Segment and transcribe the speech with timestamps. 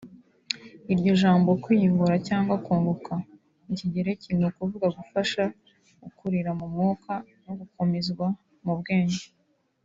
[0.93, 3.13] Iryo jambo “kwiyungura” cyangwa “kunguka”
[3.65, 5.43] mu kigereki ni ukuvuga gufasha
[6.03, 7.13] gukurira mu Mwuka
[7.45, 8.25] no gukomezwa
[8.65, 9.25] mu bwenge